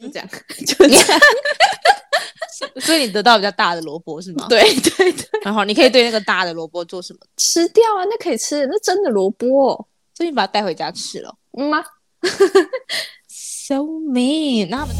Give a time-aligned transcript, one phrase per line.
[0.02, 0.28] 就这样，
[0.66, 1.20] 就这样。
[2.80, 4.46] 所以你得到比较大的萝卜是吗？
[4.48, 5.26] 对对对。
[5.42, 7.20] 然后你可以对那个大的萝卜做什么？
[7.36, 11.34] 吃掉啊，那可以吃，那真的萝卜，所以你把它带回家吃了。
[11.58, 11.84] 嗯吗？
[13.28, 14.68] So mean。
[14.70, 14.96] 那他们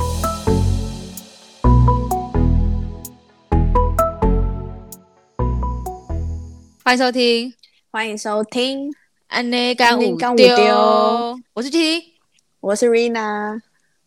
[6.84, 7.54] 欢迎收听，
[7.90, 8.92] 欢迎收听。
[9.28, 12.14] 安内干五丢，我是 T，
[12.60, 13.60] 我是 Rina。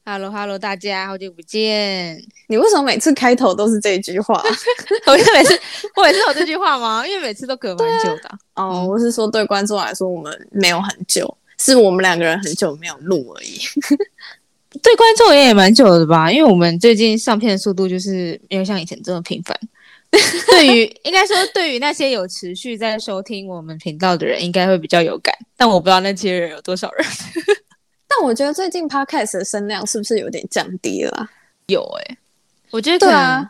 [0.06, 2.22] Hello，Hello，大家好久不见。
[2.50, 4.34] 你为什么每次开头都是这句话？
[5.08, 5.58] 我每次
[5.96, 7.08] 我每次有这句话吗？
[7.08, 8.28] 因为每次都隔蛮久的。
[8.54, 13.58] 啊、哦，我是说对观众来说，我们没有很久，是我们两个人很久没有录而已。
[14.84, 16.30] 对观众也也蛮久的吧？
[16.30, 19.58] 因为我们最近上片的速度就是没有像以前这么频繁。
[20.48, 25.34] 对于应该说，对于那些有持续在收听我们频道的人，应该会比较有感。
[25.56, 27.08] 但我不知道那些人有多少人。
[28.16, 31.30] 但我觉得最近 Podcast 的声量是不是有点降低了啊？
[31.68, 32.18] 有哎、欸，
[32.70, 33.50] 我觉得对啊。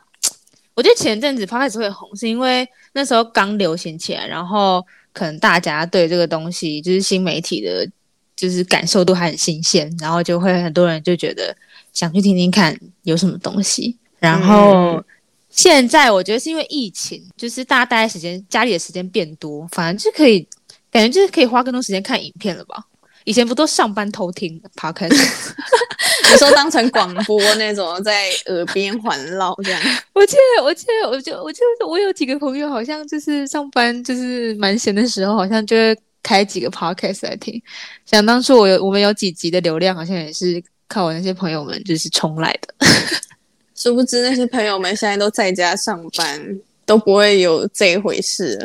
[0.76, 7.88] 我觉得前阵子 Podcast 会红，是因为那时候刚流行起来，然后可能大家对这个东西就是新媒体的，
[8.36, 11.56] 就是感受度还很新鲜，然后就会很多人就觉得
[11.94, 13.96] 想去听听看有什么东西。
[14.18, 15.04] 然后
[15.52, 20.48] 现在我觉得是因为疫情，就是大家待在时间家里的时间变多，反而就可以
[20.90, 22.84] 感觉就是可以花更多时间看影片了吧。
[23.26, 25.10] 以前不都上班偷听 podcast，
[26.32, 29.82] 你说当成广播那种在耳边环绕这样？
[30.14, 37.62] 我记得，我记得，我就，我记得，我有几个朋友好像就是上班就是蛮闲的时候，好像就会开几个 podcast 来听。
[38.06, 42.88] 想当初我有我们有几集的流量，好像也是靠我那些朋友们就是冲来的。
[43.76, 48.60] 殊不知那些朋友们现在都在家上班，都不会有这一回事。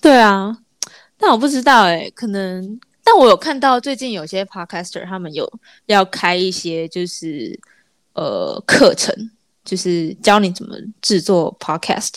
[0.00, 0.56] 对啊，
[1.18, 2.80] 但我不知道哎、欸，可能。
[3.04, 5.50] 但我有看到最近有些 podcaster 他们有
[5.86, 7.58] 要开一些就是
[8.14, 9.14] 呃课程，
[9.64, 12.14] 就是教你怎么制作 podcast，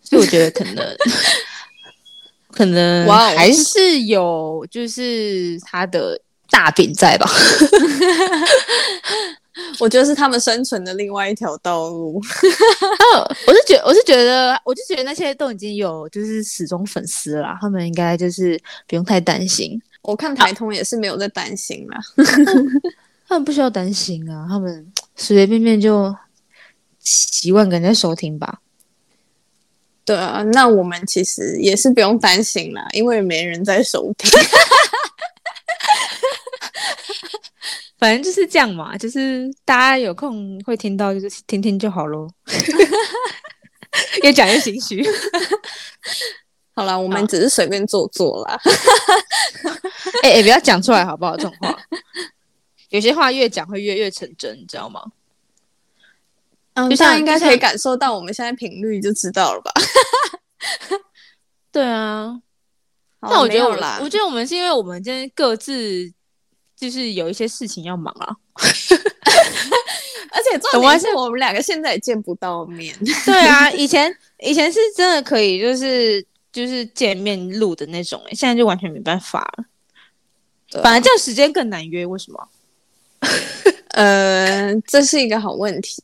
[0.00, 0.96] 所以我觉得可能
[2.52, 7.28] 可能还是有就是他的大饼在吧。
[9.78, 12.20] 我觉得是他们生存的另外一条道路。
[13.46, 19.80] 我是觉，我是觉得，我就觉得那些都已经有就是始终粉丝了，他们应该就是不用太担心。
[20.02, 22.00] 我看台通也是没有在担心啦，
[23.28, 26.14] 他们不需要担心啊，他们 随随便便就
[26.98, 28.60] 几万个人在收听吧。
[30.04, 34.28] 对啊，那我们其实也是不用担心啦，因为没人在收听。
[38.02, 42.28] 反正就是这样嘛，就是大家有空会听到，就是听听就好喽。
[44.24, 45.06] 越讲越心虚。
[46.74, 48.60] 好了，我们只是随便做做啦。
[50.24, 51.36] 哎哎、欸欸，不要讲出来好不好？
[51.36, 51.78] 这种话，
[52.90, 55.00] 有些话越讲会越越成真，你知道吗？
[56.74, 59.70] 嗯，就像应该可以感受到我们现在频率就知道了吧？
[61.70, 62.36] 对啊。
[63.20, 63.64] 那我觉得
[64.02, 66.12] 我觉得我们是因为我们今天各自。
[66.82, 68.34] 就是有一些事情要忙啊，
[70.32, 72.92] 而且重点是我们两个现在也见不到面。
[73.24, 79.48] 对啊，以前以前是真的可以，就是就是见面录的那种，欸，现在就完全没办法
[80.82, 82.48] 反而这样时间更难约，为什么？
[83.90, 86.02] 呃，这是一个好问题。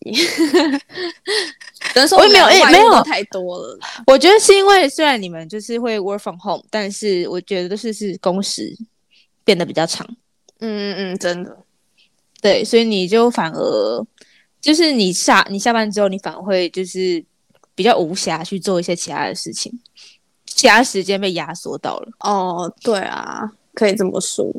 [1.93, 3.77] 等于说我也没有，哎，没有太多了。
[4.07, 8.73] 我觉得是因为虽然你们就是会 work from home，但是我觉得就是是工时
[9.43, 10.07] 变得比较长。
[10.61, 11.59] 嗯嗯嗯，真的，
[12.41, 14.07] 对，所以你就反而
[14.61, 17.25] 就是你下你下班之后，你反而会就是
[17.75, 19.73] 比较无暇去做一些其他的事情，
[20.47, 22.09] 其他时间被压缩到了。
[22.21, 24.53] 哦，对啊，可以这么说，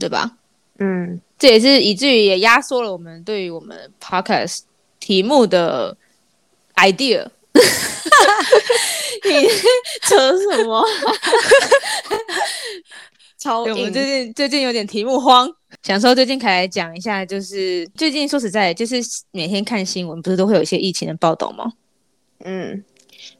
[0.00, 0.38] 对吧？
[0.78, 4.60] 嗯，这也是以至于也压缩了我们对于我们 podcast
[4.98, 5.96] 题目的
[6.76, 7.28] idea。
[9.24, 9.48] 你
[10.02, 10.84] 扯什么？
[13.52, 15.50] 我们最近最近有点题目慌，
[15.82, 18.96] 想说最近可以来讲一下，就是最近说实在，就是
[19.32, 21.72] 每天看新闻，不是都会有一些疫情的报道吗？
[22.44, 22.82] 嗯，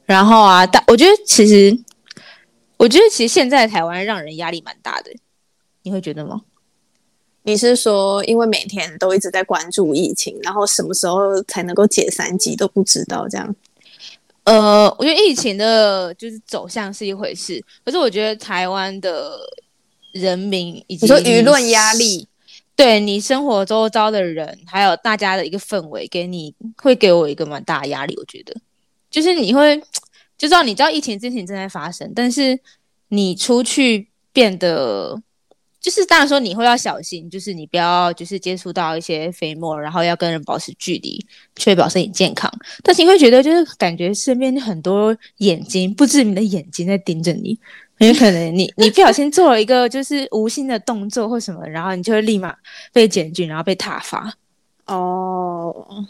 [0.04, 1.74] 然后啊，但我觉得其实，
[2.76, 5.10] 我觉得其实现在台湾让人压力蛮大的，
[5.84, 6.42] 你会觉得吗？
[7.44, 13.54] 你是说因为每天都一直在关注疫情，然后什么时候才能够解三级都不知道这样？
[14.44, 19.38] 呃，我觉得疫情的就是走向是一回事，可是我觉得台湾的。
[20.14, 22.28] 人民以及你说舆论压力，
[22.76, 28.14] 对你生活周遭的人，还有大家的一个氛围，给你会给我一个蛮大的压力。
[28.16, 28.54] 我觉得，
[29.10, 29.76] 就是你会
[30.38, 32.58] 就知道，你知道疫情之前正在发生，但是
[33.08, 35.20] 你出去变得
[35.80, 41.24] 就是当然说你会要小心，就是你不要就是接触到一些飞沫，然后要跟人保持距离，
[41.56, 42.50] 确保身体健康。
[42.82, 47.58] 但是你会觉得就是感觉身边很多眼睛，不知名的眼睛在盯着你，
[47.98, 52.54] 很有可能你你不小心做了一个就是无心的动作或什么，然后你就会立马
[52.92, 54.32] 被检举，然后被挞罚。
[54.86, 56.04] 哦，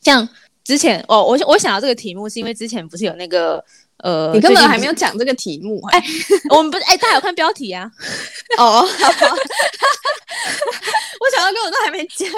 [0.00, 0.28] 像
[0.64, 3.64] 之前哦，我我想到这个题目是因为之前不是有那个。
[3.98, 6.04] 呃，你根本还没有讲这个题目哎、
[6.50, 7.88] 我们不是哎、欸，大家有看标题啊？
[8.58, 8.90] 哦， 我
[11.30, 12.28] 想到根本都还没讲。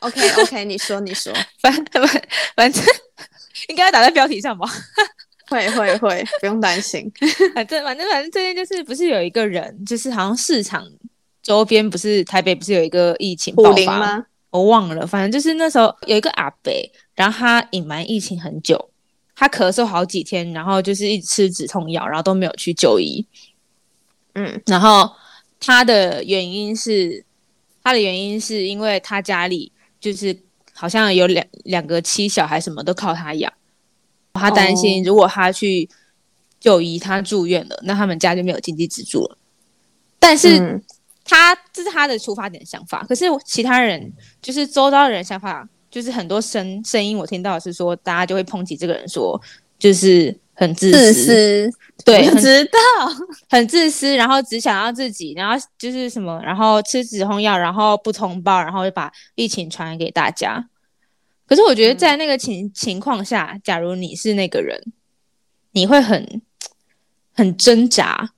[0.00, 2.08] OK OK，你说你说，反反
[2.56, 2.82] 反正
[3.68, 4.66] 应该要打在标题上吧？
[5.48, 7.10] 会会会，不用担心。
[7.54, 10.86] 反正反正反正最近就是不是有一个人，就是好像市场
[11.42, 14.26] 周边不是台北不是有一个疫情爆发吗？
[14.50, 16.72] 我忘了，反正就是那时候有一个阿伯，
[17.14, 18.90] 然后他隐瞒疫情很久。
[19.40, 23.24] 他咳嗽好几天，然后就是一直吃止痛药，然后都没有去就医。
[24.34, 25.08] 嗯，然后
[25.60, 27.24] 他的原因是，
[27.84, 30.36] 他的原因是因为他家里就是
[30.72, 33.52] 好像有两两个妻小孩，什么都靠他养。
[34.38, 35.88] 他担心如果他去
[36.60, 39.36] 就医，他住院了，那他们家就没有经济支柱了。
[40.18, 40.80] 但是
[41.24, 45.68] 他这是他的出发点想法，可是其他人就是周遭的人想法。
[45.90, 49.40] 就是很多声声音，我听到的是说，大家就会抨击这个人，说
[49.78, 51.70] 就是很自私，自私
[52.04, 52.78] 对，很知道
[53.48, 60.62] 很自私，然后只想要自己，然后就是什么，然后吃止痛药，然后不通报，然后就把疫情传染给大家。
[61.48, 64.92] 可是我觉得在那个情、嗯、情况下，假如你是那个人，
[65.72, 66.42] 你会很
[67.32, 68.32] 很挣扎，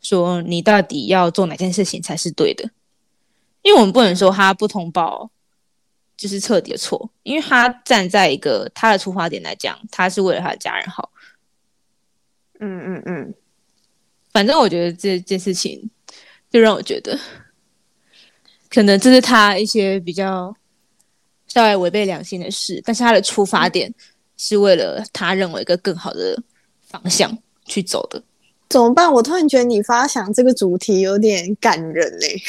[0.00, 2.70] 说你到底要做哪件事情才是对的？
[3.62, 5.30] 因为我们不能说他不通报。
[6.16, 11.10] 就是彻底的错，因为他站在一个他的出发点来讲，他是为了他的家人好。
[12.58, 13.34] 嗯嗯嗯，
[14.30, 15.88] 反正我觉得这件事情
[16.50, 17.18] 就让我觉得，
[18.68, 20.54] 可能这是他一些比较
[21.52, 23.92] 稍微违背良心的事，但是他的出发点
[24.36, 26.40] 是为了他认为一个更好的
[26.88, 27.36] 方向
[27.66, 28.22] 去走的。
[28.68, 29.12] 怎么办？
[29.12, 32.38] 我突然觉得你发想这个主题有点感人嘞、欸。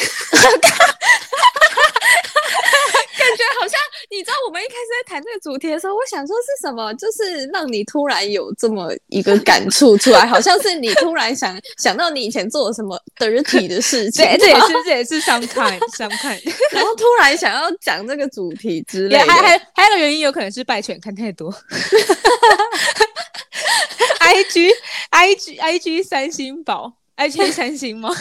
[3.59, 3.77] 好像
[4.21, 16.39] 你知道，我们一开始在谈这个主题的时候，我想说是什么，就是让你突然有这么一个感触出来，好像是你突然想想到你以前做了什么 dirty 的事情，对，这也是这也是 sometime sometime，
[16.71, 21.51] 然后突然想要讲这个主题之类的，还还还有个原因，有可能是拜犬看太多，
[24.21, 24.71] IG
[25.09, 28.15] IG IG 三星宝，IG 三星吗？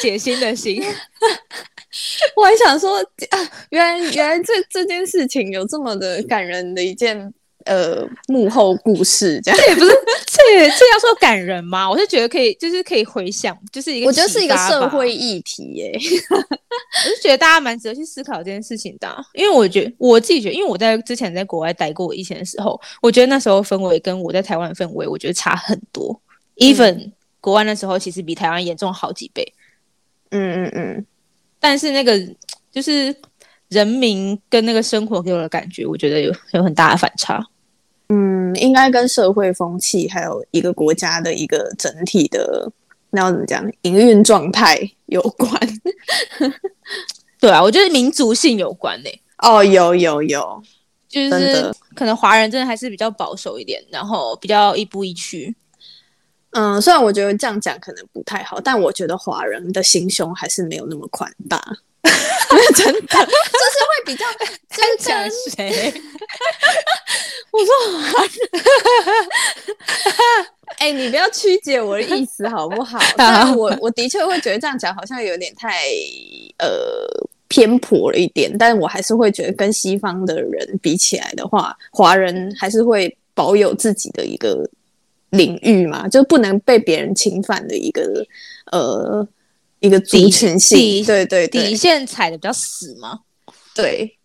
[0.00, 0.80] 解心的心。
[2.36, 2.98] 我还想说
[3.30, 7.32] 啊，原来原来这这件事情有这么的感人的一件
[7.64, 9.90] 呃幕后故事，这样这也不是
[10.26, 11.88] 这也这要说感人吗？
[11.88, 15.92] 我是觉得可以，就是可以回想，就是一个我觉得是一个社会议题耶。
[15.98, 26.18] 我是觉得大家蛮值得去思考这件事情的，因为我觉得我自己觉得，因为我在之前在国外待过以前的时候，我觉得那时候氛围跟我在台湾氛围，我觉得差很多。
[26.56, 29.46] Even、嗯、国外那时候其实比台湾严重好几倍。
[30.30, 31.06] 嗯嗯嗯。
[31.62, 32.20] 但是那个
[32.72, 33.14] 就是
[33.68, 37.40] 人民跟那个生活给我的感觉，我觉得有有很大的反差。
[38.08, 42.70] 嗯，应该跟社会风气还有一个国家的一个整体的
[43.10, 44.76] 那要怎么讲营运状态
[45.06, 45.50] 有关。
[47.38, 49.20] 对啊，我觉得民族性有关呢、欸。
[49.38, 50.62] 哦，有有有，
[51.08, 55.54] 就是可能华人真的还是比较保守一点，然后比较亦步亦趋。
[56.52, 61.58] 嗯，虽然我觉得这样讲可能不太好，但我觉得华人的心胸还是没有那么宽大，
[62.76, 64.26] 真的就是会比较。
[64.72, 65.92] 在讲谁？
[67.52, 67.68] 我说
[68.10, 68.32] 华人。
[70.78, 72.98] 哎、欸，你不要曲解我的意思好不好？
[73.16, 75.82] 但我我的确会觉得这样讲好像有点太
[76.58, 77.06] 呃
[77.48, 84.68] 偏颇了一点，但我还是会觉得跟西方的人比起来的话，华人还是会保有自己的一个。
[85.32, 88.24] 领域嘛，就不能被别人侵犯的一个
[88.70, 89.26] 呃
[89.80, 93.20] 一个族群性，对对对，底线踩的比较死吗？
[93.74, 94.18] 对，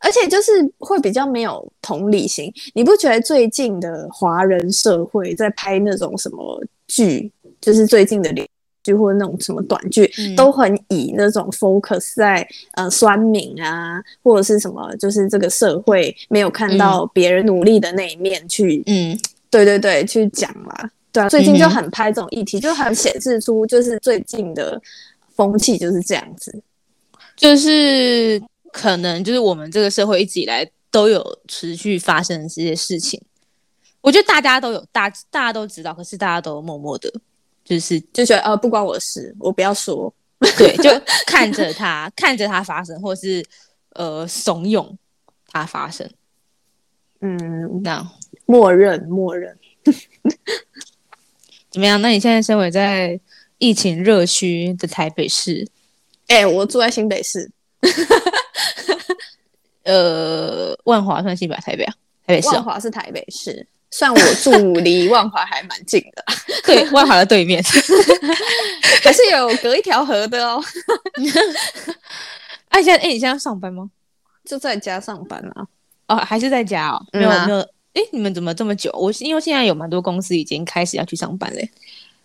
[0.00, 2.52] 而且就是会比较没有同理心。
[2.74, 8.50] 你不觉得最近的华人社会在拍那种什么剧，就是最近的连续
[8.84, 19.18] 剧或者那种什么短剧，嗯、都很以那种 focus 在呃酸民啊，或者是什么，就是这个社会没有看到别人努力的那一面去，嗯。
[19.54, 24.80] 对对对，去讲啦，对啊，最近就很拍这种议题，嗯、就很显示出就是最近的
[25.36, 26.60] 风气就是这样子，
[27.36, 28.42] 就是
[28.72, 33.22] 可能就是我们这个社会一直以来都有持续发生的这些事情，
[34.00, 37.12] 我觉得大家都有大大家都知道，可是大家都默默的
[37.64, 40.12] 就是就觉得呃不关我的事，我不要说，
[40.58, 40.90] 对，就
[41.28, 43.44] 看着他 看着他发生，或是
[43.90, 44.96] 呃怂恿
[45.46, 46.10] 他发生，
[47.20, 48.10] 嗯，那样
[48.46, 49.56] 默认默认。
[51.70, 52.00] 怎么样？
[52.00, 53.18] 那你现在身为在
[53.58, 55.66] 疫情热区的台北市，
[56.28, 57.50] 哎、欸，我住在新北市，
[59.84, 61.94] 呃，万华算新北台北啊？
[62.26, 66.24] 台北市、哦，万华是台北市，算我住离 万华还蛮近的，
[66.64, 67.62] 对，万华的对面，
[69.02, 70.62] 可是有隔一条河的哦。
[72.68, 73.90] 哎、啊，现在哎，你现在上班吗？
[74.44, 75.66] 就在家上班啊？
[76.08, 77.04] 哦，还是在家哦？
[77.12, 77.68] 没有、嗯啊、没有。
[77.94, 78.90] 哎，你们怎么这么久？
[78.92, 81.68] 我因为现在有蛮多公司已经开始要去上班嘞。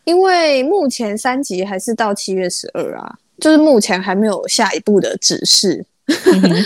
[0.04, 5.86] 因为目前三级还是到七月十二啊，就是目前还没有下一步的指示。
[6.08, 6.66] 嗯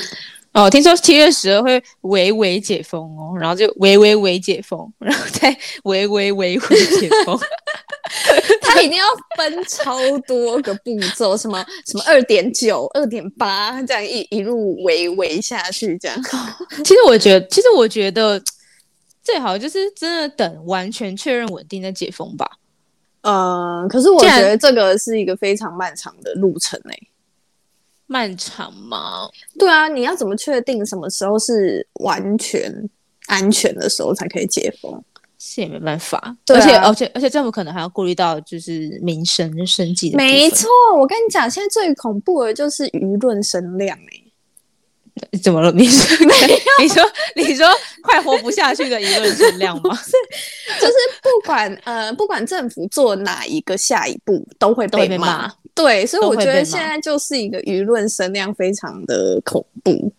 [0.54, 7.38] 哦，听说七月十二会微微解封哦，然后就微微微解封，然后再微微微微解封。
[8.62, 9.04] 他一定要
[9.36, 16.18] 分超多个步骤，什么什么二点九、二点八，这样一一路微微下去，这样。
[16.86, 18.40] 其实我觉得，其实我觉得
[19.24, 22.46] 最好就是真的等完全确认稳定再解封吧。
[23.22, 27.08] 嗯，可是我觉得这个是一个非常漫长的路程诶、欸。
[28.06, 29.30] 漫长吗？
[29.58, 32.72] 对啊，你要怎么确定什么时候是完全
[33.28, 35.02] 安全的时候才可以解封？
[35.40, 36.36] 是也没办法。
[36.46, 40.18] 对啊、而且而且而且政府可能还要顾虑到就是民生生计的。
[40.18, 44.23] 没错，我跟你讲，现在最恐怖的就是舆论声量哎、欸。
[45.44, 45.72] 怎么了？
[45.72, 46.18] 你说
[46.82, 47.04] 你说
[47.36, 47.68] 你说
[48.02, 49.96] 快活不下去的舆论声量吗？
[50.02, 50.12] 是，
[50.82, 55.52] 就是不管呃不管政府做哪一个下一步，都会被骂。
[55.76, 60.12] 对，所以我觉得现在就是一个舆论声量非常的恐怖。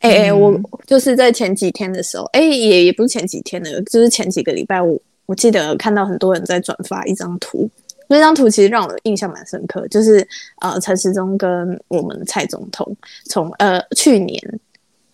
[0.00, 7.70] 哎我就是在前几天的时候，哎，也也不是前几天的，就是前几个礼拜我，我我记得看到很多人在转发一张图，
[8.08, 10.26] 那张图其实让我印象蛮深刻，就是
[10.60, 12.96] 呃，陈时中跟我们蔡总统
[13.26, 14.60] 从呃去年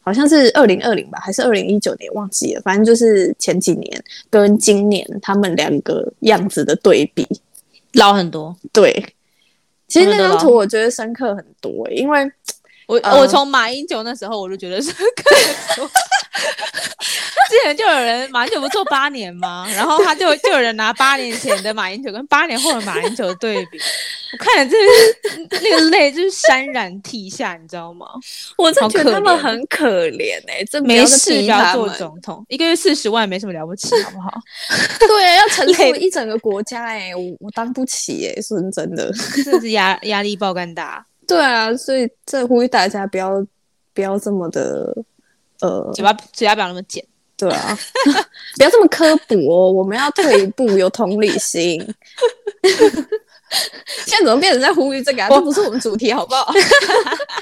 [0.01, 7.27] 好像是二零二零吧，还是二零一九年忘记了，反正就是前几年跟今年他们两个样子的对比，
[7.93, 9.15] 老很多，对。
[9.89, 12.31] 其实那张图我觉得深刻很多、欸，因为
[12.91, 15.91] 我、呃、我从马英九那时候我就觉得深刻很多。
[17.51, 19.67] 之前就有人马英九不做八年吗？
[19.75, 23.79] 然后他就就有人拿八年前的马英九跟八年后的马英九的对比，
[24.33, 24.93] 我看着真的
[25.29, 28.07] 是那个泪就是潸然涕下，你知道吗？
[28.57, 34.31] 我真觉得他们很可怜哎、欸，这没事不要做总统，一个月四十万没什么了不起，好不好？
[35.01, 39.13] 对，要承受一整个国家哎、欸，我我当不起哎、欸，说真的，
[39.45, 41.05] 真的是压压力爆干大。
[41.31, 43.47] 对啊，所以这呼吁大家不要
[43.95, 44.95] 不要这么的
[45.61, 47.05] 呃，嘴巴嘴巴不要那么尖。
[47.37, 47.79] 对啊，
[48.59, 51.81] 不要这么刻薄哦，我们要退一步，有同理心。
[54.07, 55.29] 现在怎么变成在呼吁这个啊？
[55.31, 56.53] 这不是我们主题，好不好？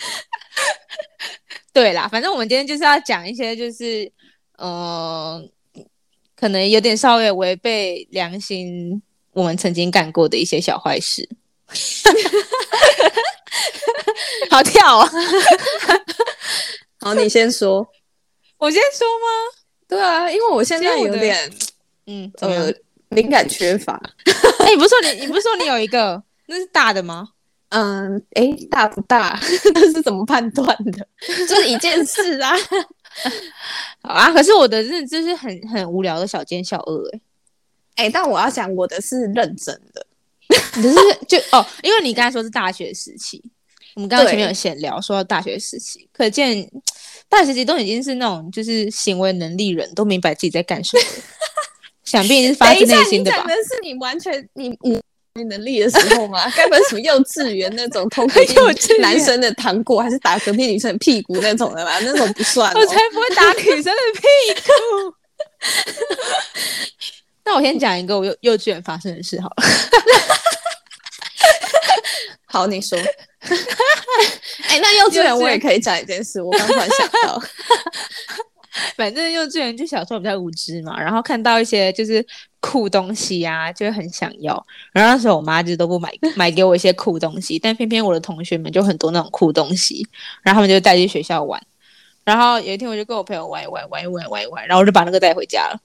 [1.73, 4.05] 对啦，反正我们今天就是要讲一些，就是
[4.59, 5.51] 嗯、呃，
[6.37, 9.03] 可能有点稍微违背良心，
[9.33, 11.29] 我们曾经干过的一些小坏事。
[14.51, 15.11] 好跳啊！
[17.01, 17.87] 好，你先说，
[18.59, 19.27] 我先说吗？
[19.89, 21.51] 对啊，因为我现在有点，
[22.07, 22.73] 嗯，呃，
[23.11, 24.01] 灵感缺乏。
[24.61, 27.29] 哎、欸，你不是说你，你不是说你有一个，那是大的吗？
[27.71, 29.39] 嗯，哎、欸，大不大？
[29.75, 31.07] 那是怎么判断的？
[31.47, 32.55] 就是一件事啊。
[34.03, 37.21] 好啊，可是我的认就是很很无聊的小奸小恶、欸，
[37.97, 40.07] 哎，哎，但我要讲我的是认真的，
[40.73, 40.95] 可是
[41.27, 43.43] 就哦，因为你刚才说是大学时期，
[43.95, 46.69] 我们刚刚前面有闲聊说到大学时期，可见。
[47.31, 51.05] 大学时期都已经是那种就是行为能力人都明白自己在干什么，
[52.03, 53.43] 想必是发自内心的吧？
[53.43, 54.99] 可能是你完全你无
[55.47, 56.49] 能力的时候吗？
[56.57, 58.55] 该不会什么幼稚园那种偷隔壁
[59.01, 61.99] 男生的糖果，还是打隔壁女生的屁股那种的吧？
[62.01, 64.23] 那种不算、哦，我才不会打女生的屁
[64.63, 64.73] 股。
[67.45, 69.57] 那我先讲一个我幼幼稚园发生的事好了。
[72.49, 72.99] 好，你说。
[74.69, 77.41] 哎、欸，那幼稚园我也可以讲一件事，我刚突然想到，
[78.99, 82.25] 反正幼稚园就小时候比较无知嘛，然后看到一些就是
[82.61, 84.67] 酷东西啊，就会很想要。
[84.93, 90.07] 然后那时候我妈就都不买 买给我一些酷东西，但偏偏我的同学们就很多那种酷东西，
[90.43, 91.63] 然后他们就带去学校玩。
[92.25, 95.81] 然后有一天我就跟我朋友玩一玩，玩一玩，玩一玩，然后我就把那个带回家了。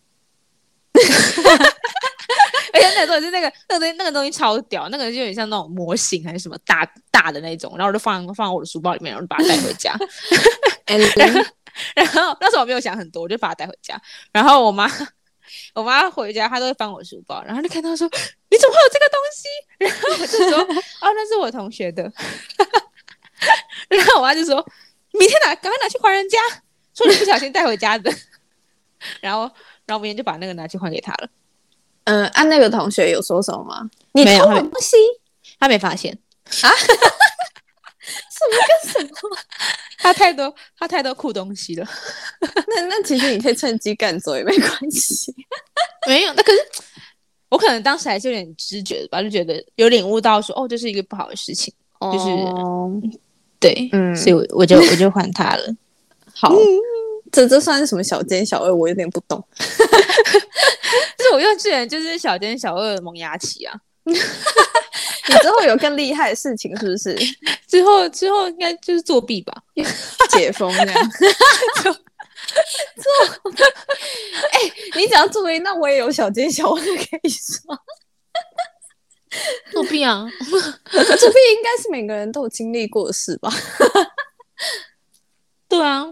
[2.73, 9.95] 而且那个东西是那个那个东西那个东西超屌，那个就有点像那种模型还是什么大大的那种，然后我就放放我的书包里面，然后就把它带回家。
[11.95, 13.99] 然后那时候我没有想很多，我就把它带回家。
[14.31, 14.87] 然后我妈
[15.73, 18.07] 我妈回家，她都会翻我书包，然后就看到说
[18.49, 19.47] ：“你怎么会有这个东西？”
[19.79, 20.59] 然后我就说
[21.01, 22.03] ：“哦，那是我同学的。”
[23.89, 24.63] 然后我妈就说
[25.17, 26.37] ：“明天拿，赶快拿去还人家，
[26.93, 28.11] 说你不小心带回家的。”
[29.19, 29.41] 然后，
[29.85, 31.29] 然后明天就把那个拿去还给他了。
[32.05, 33.89] 嗯，按、啊、那个同学有说什么吗？
[34.13, 34.98] 你偷我东西，
[35.60, 36.17] 他没发现
[36.62, 36.69] 啊？
[38.29, 39.38] 什么跟什么？
[40.00, 41.88] 他太多，他太多酷东西了。
[42.67, 45.33] 那那其实你可以趁机干走也没关系。
[46.05, 46.60] 没有，那可是
[47.48, 53.17] 我可能当时还是有点知觉吧，就觉得有领悟到说，哦，这是一个不好的事情，哦、就是
[53.62, 55.74] 对，嗯，所以我我就我就还他了。
[56.36, 56.60] 好，嗯、
[57.31, 58.75] 这这算是什么小奸小恶？
[58.75, 59.41] 我有点不懂。
[61.17, 63.73] 就是我幼稚园就是小奸小恶的萌芽期啊。
[64.05, 67.15] 你之后有更厉害的事情是不是？
[67.67, 69.53] 之后之后应该就是作弊吧，
[70.29, 71.09] 解封这样。
[71.81, 73.51] 做做，
[74.51, 77.79] 哎、欸，你只要作弊，那我也有小奸小恶可以说。
[79.71, 83.50] 作弊啊，作弊应该是每个人都有经历过的事吧？
[85.67, 86.05] 对啊，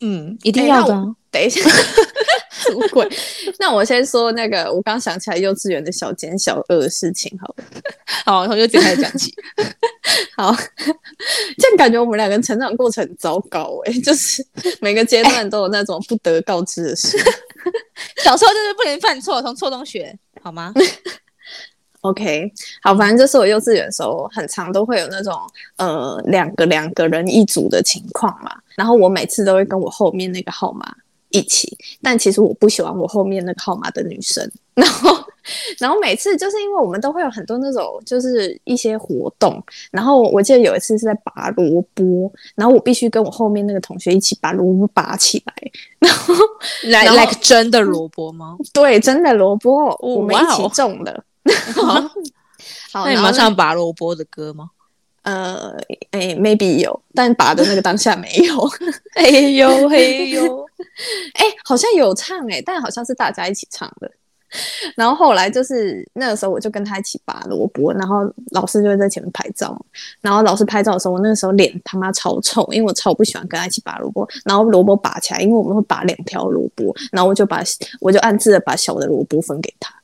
[0.00, 1.14] 嗯，一定要的、啊。
[1.30, 1.60] 等一下。
[2.70, 3.08] 什么鬼？
[3.58, 7.64] 那我先说那个，我刚想起来幼稚园的小奸小恶的事情，好了，
[8.24, 9.34] 好，从幼稚园开始讲起。
[10.36, 10.54] 好，
[11.58, 14.44] 这样感觉我们两个成长过程很糟糕哎、欸，就是
[14.80, 17.18] 每个阶段都有那种不得告知的事。
[18.24, 20.72] 小时候就是不能犯错，从错中学，好吗？
[22.02, 22.50] OK，
[22.82, 25.34] 好，反正就是我幼稚园的时候，很常都会有那种
[25.76, 30.96] 呃两个两个人一组的情况嘛，然后我每次都会跟我后面那个号码。
[31.30, 34.48] 一起，但其实我不喜欢我后面那个号码的女生。
[34.74, 35.24] 然后，
[35.78, 39.62] 然后每次就是因为我们都会有很多那种就是一些活动。
[39.90, 45.54] 然后我记得有一次是在拔萝卜，然后我必须跟我后面那个同学一起把萝卜拔起来。
[46.00, 46.34] 然后
[46.84, 48.56] 来来个真的萝卜吗？
[48.72, 51.12] 对，真的萝卜，哦、我们一起种的。
[51.76, 52.10] 哦、
[52.92, 54.70] 好，那你马上拔萝卜的歌吗？
[55.22, 55.76] 呃，
[56.12, 58.70] 哎，maybe 有，但拔的那个当下没有。
[59.14, 60.66] 哎 呦嘿呦，
[61.34, 64.10] 哎，好像有唱哎，但好像是大家一起唱的。
[64.96, 69.80] 然后后来就是那个时候，我就跟他一起拔萝卜，然后老师就会在前面拍照。
[70.20, 74.28] 然后老师拍照的时候，我那个时候脸他妈超臭，因为我超不喜欢跟他一起拔萝卜。
[74.44, 77.62] 然后萝卜拔起来，因为我们会拔两条萝卜，然后我就把
[78.00, 79.94] 我就暗自的把小的萝卜分给他。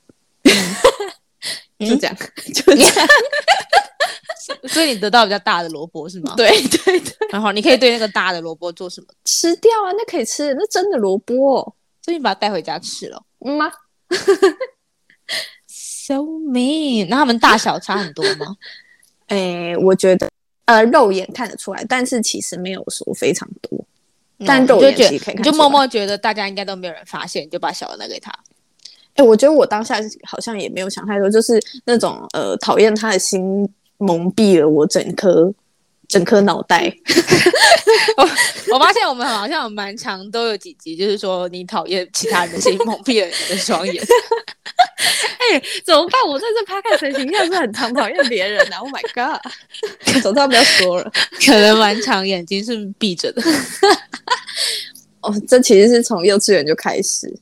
[1.81, 2.17] 就这样，
[2.55, 2.93] 就这样。
[4.69, 6.35] 所以你得到比较大的萝卜是吗？
[6.37, 9.07] 对对对，然后你可以对那个大的萝卜做什么？
[9.25, 13.23] 吃掉啊，那可以吃，那真的萝卜，所以你把它带回家吃了。
[13.45, 13.73] 嗯吗？
[15.69, 17.09] So mean。
[17.09, 18.57] 那他们大小差很多吗？
[19.27, 20.31] 哎、欸，我觉得
[20.67, 23.85] 呃，肉眼看得出来，但是其实没有说非常多。
[24.39, 28.31] 嗯、但肉眼可以看，你就默默觉得大家应该都没有人发现，你就把小的拿给他。
[29.15, 33.69] 哎、欸，我觉得我当下好像也没有想太多，就是那种呃讨厌他的心。
[33.99, 35.53] 蒙蔽了我整颗
[36.09, 36.95] 整颗脑袋。
[38.17, 38.29] 我
[38.75, 44.03] 我发现我们好像有蛮长都有几集，就是说你讨厌其他人的心， 蒙蔽了你的双眼。
[45.39, 46.21] 哎、欸，怎么办？
[46.27, 48.77] 我在这 podcast 形象是很常讨厌别人的。
[48.77, 49.41] Oh my god！
[50.23, 51.13] 总之不要说了，
[51.45, 53.43] 可能蛮长眼睛是闭着的。
[55.21, 57.33] 哦，这其实是从幼稚园就开始，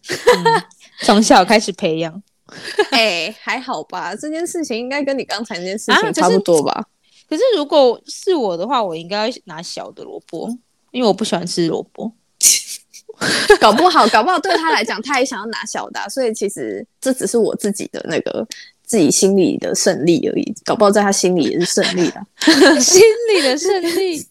[1.00, 2.22] 从、嗯、小开始培养。
[2.90, 6.72] 哎、欸，还好吧，这件事情应该跟你刚才那件事情差不多吧？
[6.72, 6.85] 啊、
[7.28, 10.48] 可是，可是如果是我的话，我应该拿小的萝卜，
[10.90, 12.12] 因为我不喜欢吃萝卜。
[13.61, 18.46] 搞不好，搞不好对他来讲，他也想要拿小的、啊，所以其实这只是我自己的那个
[18.83, 20.54] 自己心里的胜利而已。
[20.64, 22.20] 搞不好在他心里也是胜利的，
[22.80, 23.00] 心
[23.33, 24.26] 里的胜利。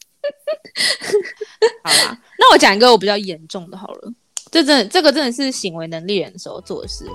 [1.84, 4.14] 好啦，那我讲一个我比较严重的好了，
[4.52, 7.06] 这真的，这个真的是行为能力人的时候做的事。